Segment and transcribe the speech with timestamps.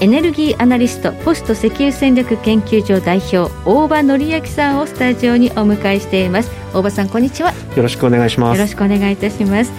[0.00, 6.52] エネルギーアナリストポスト石油戦略研究所代表大場紀明さんをスタジオにお迎えしています。
[6.72, 7.52] 大場さんこんにちは。
[7.74, 8.56] よろしくお願いします。
[8.56, 9.72] よろしくお願いいたします。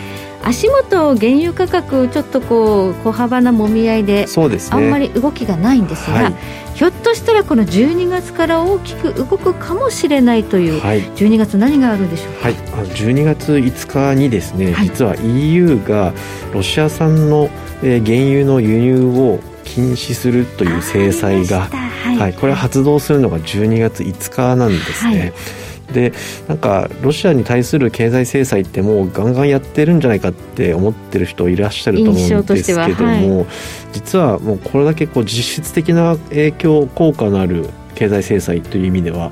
[0.44, 6.34] 足元原油価格ちょっとこう小幅なもみ合いでそうです、ね、あんまり動きがないんですが、はい、
[6.76, 16.14] ひょっとしたらこの12月から大きく動くかもしれないという、はい、12月何があるんでしょうか、はい、あの12月5日にですね、はい、実は EU が
[16.54, 17.50] ロシア産の、
[17.84, 25.20] えー、原油の輸入を禁止するという制裁が、はい、はい、これは発動するのが12月5日なんですね。
[25.20, 25.34] はい。
[25.94, 26.14] で
[26.48, 33.48] なんかロシアに対する経済制裁ってもうガンガンやってるんじゃないかって思ってる人いらっしゃると思うんですけども、はい、
[33.92, 39.32] 実はもうこれだけこう実質的な影響効果のある経済制裁という意味では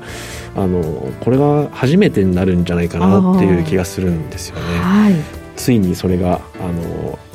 [0.56, 0.82] あの
[1.20, 4.62] これが初めてになるんじゃないかなっていう気がするんですよね。
[4.80, 5.14] はい、
[5.54, 6.82] ついにそれがあの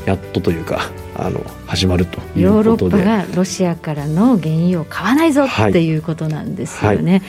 [0.06, 2.42] やっとというかあの始まるということで。
[2.42, 7.22] ヨーロッパがロシアからの原油を買わないぞ、っていうことなんですよね、はい、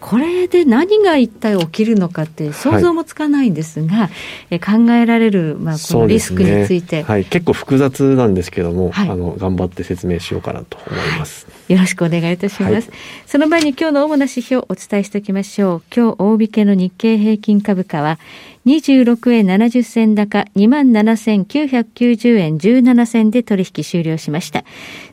[0.00, 4.10] これで何が一体起きるのかって想像もつかないんですが、は
[4.50, 12.90] い、考えられる、まあ、このリスクについて、ね、はい、結構複雑なんですけども、はい、あの頑張って説明しようかなと思います、よろしくお願いいたします、
[13.26, 18.18] その前に今日の主な指標をお伝えしておきましょう今日大引けの日経平均株価は
[18.66, 24.64] 26円70銭高27,990円17銭で取引終了しました。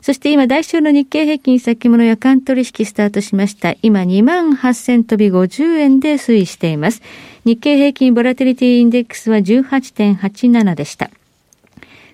[0.02, 3.74] そして今、代償の日経平均先物夜間取引スタートしました。
[3.82, 7.02] 今、28,000飛び50円で推移しています。
[7.44, 11.10] 日経平均ボラテリティインデックスは18.87でした。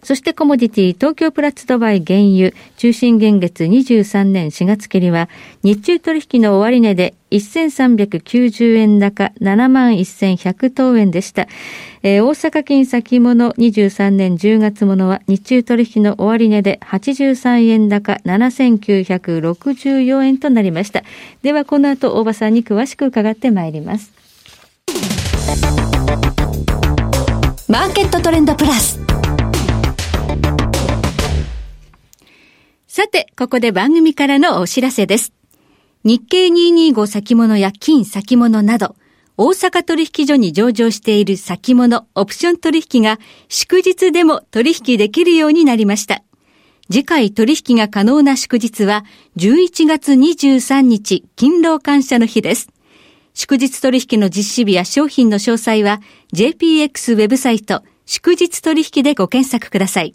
[0.05, 5.31] そしてコモディティ、東京プラッツドバイ原油、中心現月23年4月切りは、
[5.63, 11.48] 日中取引の終値で1390円高7万1100等円でした。
[12.03, 21.03] えー、大阪金先物23年10月ものは日中取引の終値で83円高7964円となりました。
[21.43, 24.13] ではこの後大場さんに詳しく伺ってまいります。
[27.69, 29.01] マーケットトレンドプラス。
[33.05, 35.35] さて、ここで番組からのお知らせです。
[36.05, 38.97] 日経225先物や金先物など、
[39.37, 43.19] 大阪取引所に上場している先物オプション取引が
[43.51, 46.23] 祝日でも取引できるようになりました。
[46.91, 49.05] 次回取引が可能な祝日は
[49.37, 52.70] 11月23日勤労感謝の日です。
[53.35, 56.01] 祝日取引の実施日や商品の詳細は
[56.33, 60.14] JPX ウェブサイト祝日取引でご検索ください。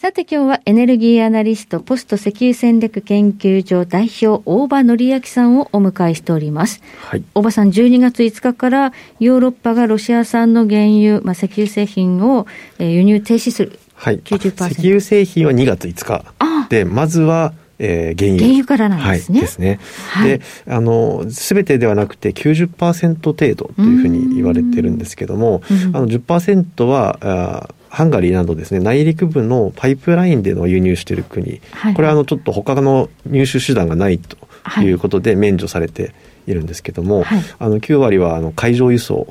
[0.00, 6.80] さて今日はエネルギーアナリストポスト石油戦略研究所代表大場紀明さんをお迎えしております。
[6.96, 12.46] はい、大場さん12月5日からヨーロッパがロシア産の原油、まあ、石油製品を
[12.78, 13.78] 輸入停止する。
[13.92, 14.20] はい。
[14.20, 14.70] 90%。
[14.70, 16.24] 石油製品は2月5日。
[16.70, 18.46] で、まずはえー、原油。
[18.46, 19.38] 原油からなんですね。
[19.38, 19.80] はい、ですね。
[20.08, 25.60] はい、で、あの、すべてではなくて90%程度というふうに言われてるんですけども、
[25.92, 34.36] あの10%は、あハンガリーなどですね内陸部のパイプラインでの輸入している国、はい、これはあのちょっと他の入手手段がないと
[34.80, 36.14] いうことで免除されて
[36.46, 39.26] いるんですけども、はい、あの9割はあの海上輸送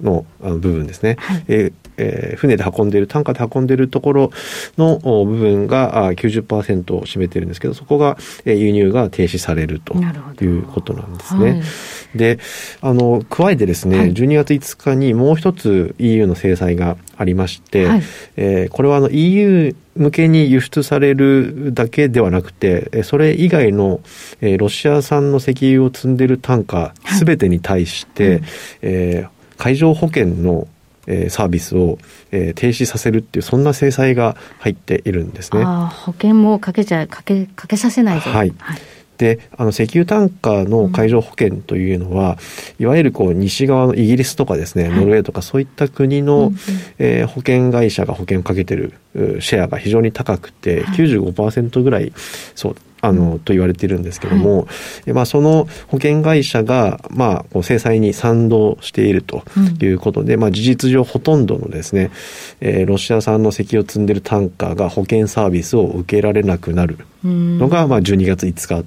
[0.00, 4.30] の部分ですね、はい、えーえー、船で運んでいる、単価で運んでいるところ
[4.78, 9.94] の部分が90%を占めているんですけど、そこが、えー、輸入が停止されると
[10.42, 11.62] いうことなんですね。
[12.12, 12.38] はい、で、
[12.80, 18.02] あの、加えてですね、はい、12月5日にもう一つ EU の制裁がありまして、はい、
[18.36, 24.00] えー、これはあの EU 向けに輸出されるだけではなくて、それ以外の、
[24.40, 28.42] えー、ロシア産の石油を積んでいる単価すべてに対して、はい、
[28.82, 30.68] えー、海上保険の
[31.06, 31.98] えー、サービスを、
[32.30, 35.64] えー、停止させるっていうそんな制裁が入っているんですね。
[35.64, 38.30] 保険もかけちゃかけかけさせないぞ。
[38.30, 38.52] はい。
[38.58, 38.78] はい、
[39.22, 42.38] であの石油単価の海上保険というのは、
[42.78, 46.56] うん、いわゆるこう西側のイギリスとかですね、ノルウェーとかそういった国の、うん、
[46.98, 48.94] えー、保険会社が保険をかけてる
[49.40, 52.12] シェアが非常に高くて、はい、95%ぐらい
[52.54, 54.66] そうあの、と言われているんですけども、は
[55.08, 59.42] い、まあ、その保険会社が、まあ、制裁に賛同していると
[59.80, 62.12] いうことで、うん、まあ、事実上ほとんどのですね、
[62.60, 68.84] えー、ロシア産の石油を積んでるタンカーが保険サービスを受けられなくなるのが、まあ、12月5日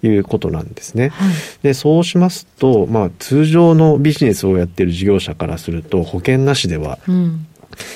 [0.00, 1.08] ということなんですね。
[1.08, 7.46] はい、で、そうしますと、まあ、通常のビジネスをやっている事業者からすると、保険なしでは、うん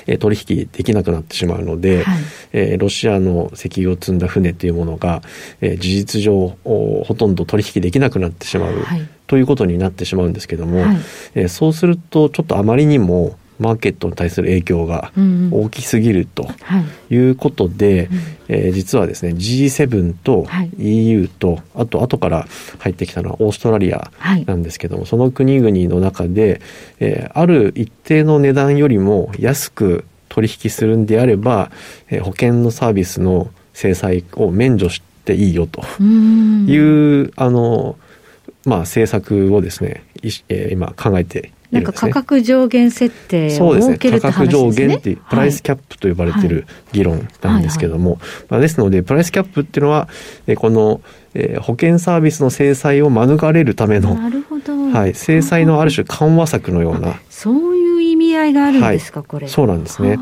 [0.07, 2.19] え取引できなくなってしまうので、はい、
[2.53, 5.23] えー、ロシアの石油を積んだ船というものが、
[5.61, 10.97] えー、事実上ほとんど取引できなくなってしまう、はい、ということになってしまうんですけども、はい、
[11.35, 15.13] えー、そうするとちょっとあまりにもマーケットに対する影響が
[15.51, 16.49] 大きすぎると
[17.11, 17.17] い。
[17.17, 18.09] うことで、
[18.49, 20.47] え実はですね G7 と
[20.79, 22.47] EU と、あと後から
[22.79, 24.11] 入ってきたのはオーストラリア
[24.47, 26.61] なんですけども、その国々の中で、
[27.01, 31.71] えある一定の値段よりも安く取引するんであれば、
[32.11, 37.97] え保険のサービスの制裁を免除していいよというあの
[38.65, 40.03] まあ政策をですね、
[40.49, 44.53] え今考えてなんか価格上限設定を設けるって話ですね。
[44.53, 44.89] そうですね。
[44.89, 48.19] 価格上限っていう、プライスキャップと呼ばれている議論なんですけども、
[48.49, 50.09] まあ、ですので、プライスキャップっていうのは、
[50.47, 51.01] えこの、
[51.35, 54.91] えー、保険サービスの制裁を免れるための、なるほど。
[54.91, 57.21] はい、制裁のある種緩和策のような。
[57.29, 59.49] そういう意味合いがあるんですか、はい、これ。
[59.49, 60.19] そうなんですね。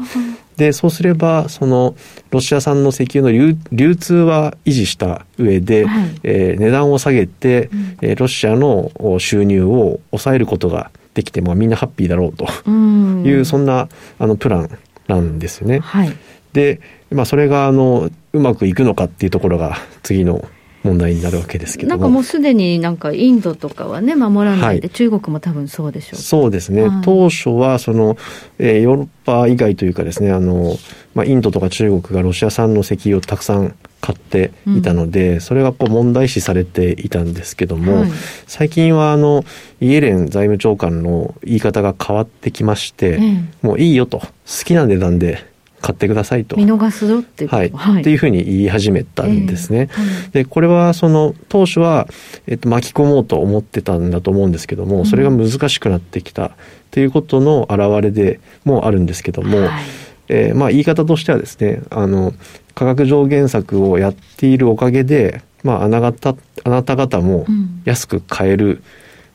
[0.56, 1.94] で、そうすれば、その、
[2.30, 7.70] ロシア産の石油の流流通は維持した上で、はい、えー、値段を下げて、
[8.02, 12.46] うん、ロシアの収入を抑えることができて、まあ、みんなハッピーだろうと。
[12.68, 13.88] いう、そんな
[14.18, 15.80] あのプランなんですよね。
[15.80, 16.12] はい、
[16.52, 16.80] で、
[17.10, 20.44] まあ、それがあのうまくいくのかっていうところが次の
[20.82, 26.20] 問題になるわけですけどなんかもうすでになんかインドとかはね守らないで、はい、中国も多分そうでしょう。
[26.20, 28.16] そうですね、はい、当初はその、
[28.58, 30.76] えー、ヨーロッパ以外というかですねあの、
[31.14, 33.74] まあ、インドとか中国がロシア産の石油をたくさん
[34.04, 38.10] 買っていたので、うん、それがこう問題視されていたんですけども、はい、
[38.46, 39.46] 最近はあの
[39.80, 44.26] イエレン財務長官の言い方が変わってきまして、うん、もういいよと好
[44.66, 46.56] きな値段で買ってくださいと。
[46.56, 47.70] 見逃すぞってはい。
[47.70, 49.88] はい、っていうふうに言い始めたんですね。
[49.90, 52.06] えーはい、で、これはその当初は、
[52.46, 56.52] えっと、巻き込もうと思ってたんだと思うんですけども、それが難しくなってきた
[56.90, 59.82] ということの表れでもあるんですけども、はい、
[60.28, 62.34] えー、まあ言い方としてはですね、あの、
[62.74, 66.34] 価格上限策をやっているおかげで、まああなた
[66.64, 67.46] あなた方も
[67.84, 68.82] 安く買える、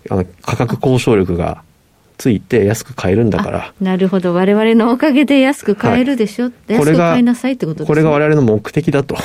[0.09, 1.63] うん、あの価格交渉力が
[2.19, 3.73] ついて安く買えるんだから。
[3.79, 4.33] なるほど。
[4.33, 7.87] 我々のおかげで安く買えるでしょ、はい、安く買いなさいってことですね。
[7.87, 9.15] これが我々の目的だと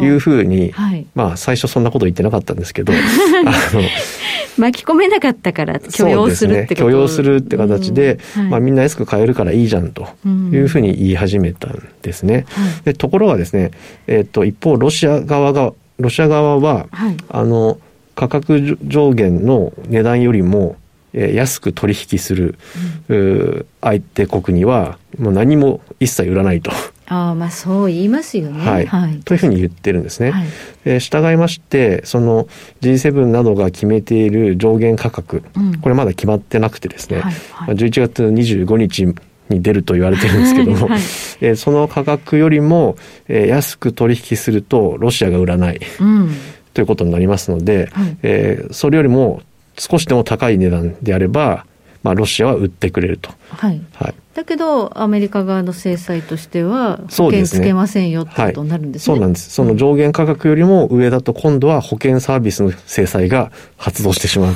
[0.00, 2.92] いうふうに、はい、まあ最初そんなこと言ってなかったんですけど、
[4.56, 8.42] 巻き込めなかったから許容するってこと、ね、許容するって形で、うん。
[8.42, 12.46] はい、まあみんな安く買えるからいいじゃんというふうに言い始めたんですね。
[12.56, 13.72] うん、でところがですね、
[14.06, 16.86] えっ、ー、と一方ロシア側が、ロシア側は、
[17.30, 17.78] あの、
[18.14, 20.76] 価格上限の値段よりも
[21.12, 22.58] 安く取引する、
[23.08, 26.70] うん、相手国にはもう何も一切売らないと。
[27.06, 28.64] ああまあそう言いますよね。
[28.64, 28.86] はい。
[28.86, 30.30] はい、というふうに言ってるんですね。
[30.30, 30.46] はい、
[30.86, 32.48] えー、従いまして、その
[32.80, 37.34] G7 などが決めている上限価格、うん、これまだ決まってなくてですね、はい。
[37.52, 39.04] はい、11月25日
[39.50, 41.00] に出ると言われてるんですけども、はい、
[41.40, 42.96] えー、その価格よりも、
[43.28, 46.30] えー、安く取引するとロシアが売らない、うん、
[46.72, 49.42] ということになりますので、はい、えー、それよりも
[49.82, 51.66] 少しでも高い値段であれば、
[52.04, 53.30] まあ、ロシアは売ってくれると。
[53.48, 53.80] はい。
[53.94, 59.50] はい、だけど、アメリカ側の制裁としては、保険つけませんよってことになるんですね、はい、そうなんです。
[59.50, 64.54] その上限価格よりも上だと、今度は保険サービスの制裁が発動してしまう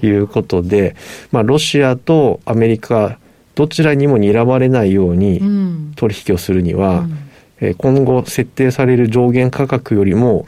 [0.00, 0.10] とい。
[0.18, 0.96] うことで、はいはい、
[1.32, 3.18] まあ、ロシアとアメリカ、
[3.54, 5.40] どちらにも睨まれないように
[5.96, 7.06] 取引をするには、
[7.60, 7.68] うん。
[7.68, 10.44] うん、今後設定される上限価格よりも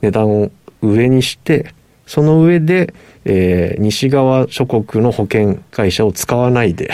[0.00, 1.74] 値段を上にして、
[2.12, 2.92] その上で、
[3.24, 6.90] えー、西側諸国の保険会社を使わないで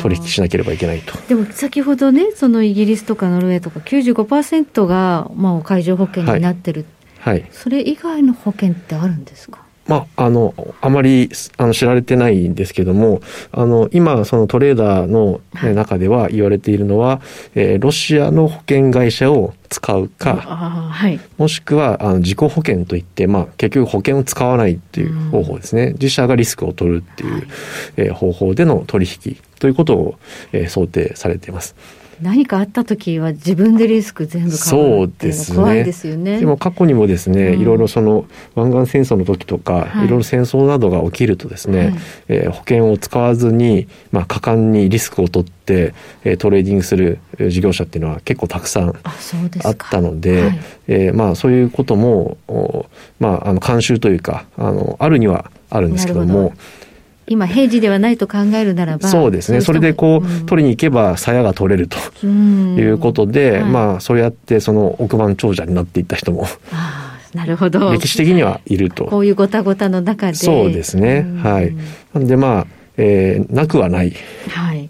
[0.00, 1.18] 取引しなければいけないと。
[1.26, 6.86] でも先ほどねそのイギリスとかノルウェーとか95%が、まあ、海上保険になってる、
[7.18, 9.64] はい、はい、それ以外の保険ってあるんですか？
[9.90, 13.20] まあ、あの、あまりあの知られてないんですけども、
[13.50, 17.20] あの、今、そのトレーダーの、ね、中では言われているのは、
[17.56, 25.86] えー、ロシアの保険会社を使うか、はい、もしくはあの自己保険といって、まあ、結局保険を使わないっていう方法ですね。
[25.86, 27.42] うん、自社がリスクを取るっていう、はい、
[27.96, 30.14] えー、方法での取引ということを、
[30.52, 31.74] えー、想定されています。
[32.22, 36.38] 何かあった時は自分でリスク全部カバーっていうの怖いですよね。
[36.38, 41.94] でも過去にもですね、いろいろその湾岸戦争の時とか、はい、いろいろ戦争などが起きるとですね、はい、
[42.28, 48.90] えー、保険を使わずに、まあ、果敢にリスクを取って、えー、トレーディングする事業者っていうのは結構たくさん
[49.64, 52.36] あったので、はい、えー、まあ、そういうことも、
[53.18, 56.52] まあ、あの慣習というかあのあるにはあるんですけども。
[57.30, 59.60] 今平時ではないと考えるならばそうですね。
[59.60, 61.96] それでこう、うん、取りに行けば鞘が取れると。
[62.26, 66.46] いうことで、はい、まあそうやってその億万長者になっていった人も。
[67.32, 67.92] なるほど。
[67.92, 69.04] 歴史的にはいると。
[69.04, 70.34] こういうごたごたの中で。
[70.34, 71.24] そうですね。
[71.40, 71.72] はい。
[72.12, 74.12] なんでまあ、えー、なくはない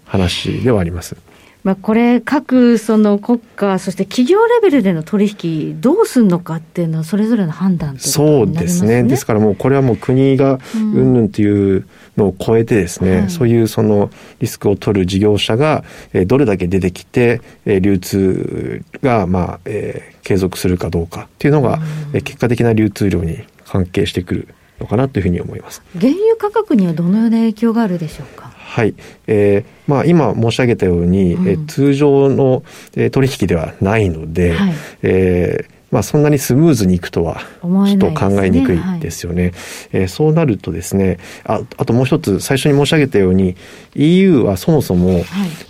[0.05, 1.30] 話ではあります、はい
[1.63, 11.85] まあ、これ、各その国家、そして企業レベルでの取引どうするのかっていうのは、それぞれの判断、ね、そうですね、ですからもう、これはもう国がうんぬんという
[12.17, 21.79] のを超えてですね、うん、そういうそのリスクを取る事業者が、えー、どれだけ出てきて、えー、流通が、まあえー、継続するかどうかっていうのが、
[22.13, 24.47] うん、結果的な流通量に関係してくる
[24.81, 25.81] のかなというふうに思います。
[25.99, 28.51] 原油価格にはどのような影響があるでしょうか？
[28.55, 28.93] はい、
[29.27, 32.63] えーまあ、今申し上げたように、うん、え通常の、
[32.95, 34.73] え取引ではないので、はい、
[35.03, 39.43] えーまあ、そんなにスムーズにいくとは、ちょっと考えにくいですよね。
[39.43, 39.53] ねはい、
[39.93, 43.55] えー、そうなるとですねあ、あともう一つ、最初に申し上げたように、
[43.95, 45.23] EU はそもそも、はい、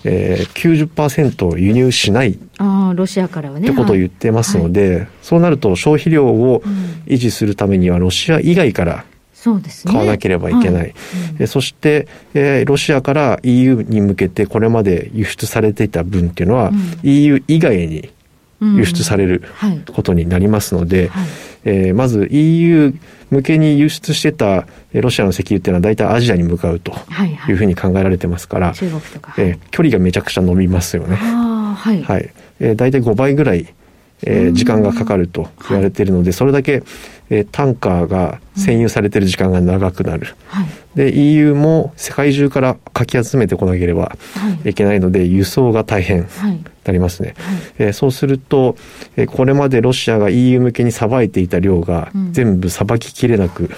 [0.03, 3.67] えー、90%輸入しないあロシアからはね。
[3.67, 6.61] ってことを言ってますので、はい、そうなると消費量を
[7.07, 10.93] 維持するためには、ロシア以外からそうですね、買わなければいけない、はい。
[11.39, 18.11] うん、そして、えー、ロシアから EU に向けてこれまで輸出されていた分っていうのは、うん、EU 以外に
[18.61, 19.43] 輸出される
[19.93, 21.27] ことになりますので、はい、
[21.65, 22.93] えー、まず EU
[23.29, 26.93] 向けに輸出してたロシアの石油っていうのは大体アジアに向かうと
[27.47, 29.01] いうふうに考えられてますから、はいはい、
[29.37, 31.15] えー、距離がめちゃくちゃ伸びますよね。
[31.15, 33.73] はい、はい、えー、大体5倍ぐらい
[34.23, 36.83] えー、時間がかかると言われているので、それだけ、
[37.29, 44.17] えー、タンカーが占有されている時間が長くなる、はい、で EU も世界中からかき集めてこなければ
[44.65, 44.73] い。
[44.73, 46.27] けないので、輸送が大変
[46.83, 48.75] なりますね、はい、えー、そうすると、
[49.15, 53.69] えー、これまでロシアが EU 向けにさばいていた量が全部さばききれなく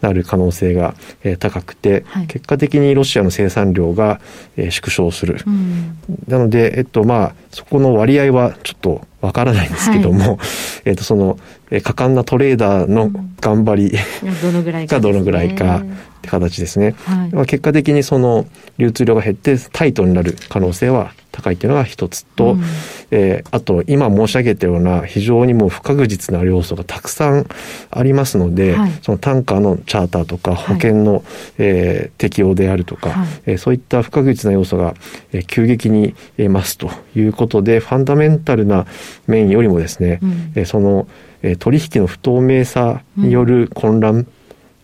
[0.00, 4.20] なる可能性が、えー、高くて、はい、結果的にロシアの生産量が、
[4.56, 5.98] えー、縮小する、うん、
[6.28, 10.38] なので、えっとまあ、そこの割合はちょっとわからないんですけども、はい、
[10.86, 11.38] えっとその、
[11.70, 13.10] えー、果敢なトレーダーの
[13.40, 15.82] 頑張り、うん、どのぐらいか、ね、どのぐらいか
[16.22, 18.46] って形ですね、はい、まあ、結果的にその
[18.78, 22.62] 流通量が減ってタイトになる可能性は高いというのが一つと、うん、
[23.10, 27.46] えー、あと今申し上げたような非常にもう不確実な要素がたくさん
[27.90, 31.22] ありますので、はい、その単価のチャーターとか保険の、はい、
[31.58, 34.94] えー、適用であるとか、はい、えー、そういった不確実な要素が、
[35.32, 38.86] えー、急激に増すということでファンダメンタルな
[39.26, 41.08] 面よりもですね、うん、えー、その、
[41.40, 44.28] えー、取引の不透明さによる混乱、うん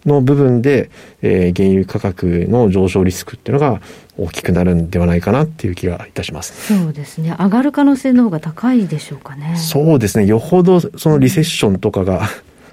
[0.08, 0.90] の部分で、
[1.22, 3.80] えー、原油価格の上昇リスクっていうのが
[4.18, 6.74] 大きくなるんではないかなっていう気がいたします。
[6.74, 7.36] そうですね。
[7.38, 9.56] 上がる可能性の方が高いでしょうかね。
[9.56, 10.26] そうですね。
[10.26, 12.22] よほどそのリセッションとかが、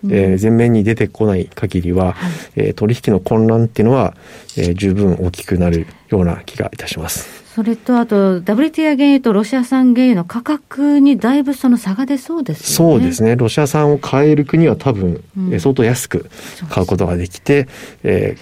[0.04, 4.16] うん、えー、前面に出てこない限りは、はい、えー、取引の混乱っていうのは、
[4.58, 7.45] えー、十分大きくなるような気がいたします。
[7.56, 12.94] それとあと、WTI 原油とロシア産原油の価格にだいぶその差が出そうですよね。
[12.96, 13.38] そうですね。
[13.38, 16.30] ロシア産を買える国は多分、うん、相当安く
[16.70, 17.70] 買うことができて、
[18.04, 18.36] え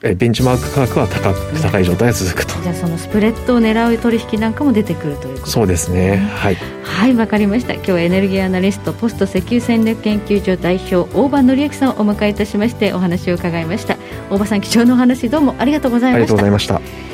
[0.00, 2.60] ー、ベンチマーク価格は高く高い状態が続くと。
[2.62, 5.46] じゃあそのスプレッドを狙う取引なんかも出てくるということ。
[5.46, 6.16] そうですね。
[6.16, 6.56] はい。
[6.82, 7.74] はい、わかりました。
[7.74, 13.96] 今日はエネルギーアナリスト、ポスト石油戦略研究所代表、大場紀之さんをお迎えいたしましてお話を伺いました。
[14.30, 16.24] 大場さん、貴重なお話どうもありがとうございました。
[16.24, 17.11] ありがとうございました。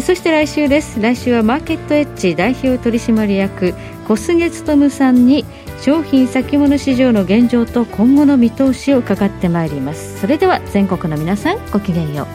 [0.00, 1.00] そして来週です。
[1.00, 3.74] 来週はマーケットエッジ代表取締役
[4.08, 5.44] 小菅勉さんに
[5.82, 10.20] 商品先物市場の現状と今後の見通しを伺ってまいります。
[10.20, 12.26] それでは全国の皆さんごきげんよう。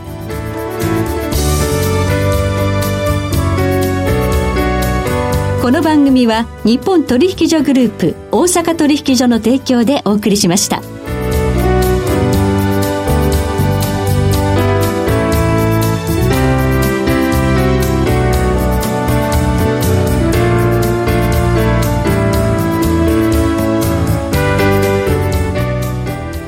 [5.63, 10.96] この番組は日本取引所グループ大阪取引所の提供でお送りしました。